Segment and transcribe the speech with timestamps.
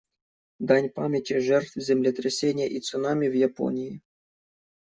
[0.69, 4.01] Дань памяти жертв землетрясения и цунами в Японии.